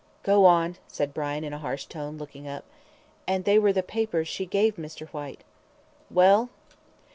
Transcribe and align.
"Go 0.23 0.45
on," 0.45 0.77
said 0.87 1.13
Brian, 1.13 1.43
in 1.43 1.53
a 1.53 1.59
harsh 1.59 1.85
tone, 1.85 2.17
looking 2.17 2.47
up. 2.47 2.65
"And 3.27 3.45
they 3.45 3.59
were 3.59 3.71
the 3.71 3.83
papers 3.83 4.27
she 4.27 4.47
gave 4.47 4.77
Mr. 4.77 5.07
Whyte." 5.09 5.43
"Well!" 6.09 6.49